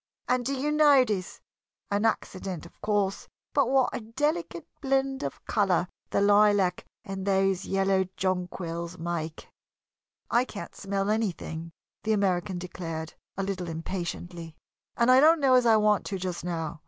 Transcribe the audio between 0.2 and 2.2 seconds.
And do you notice an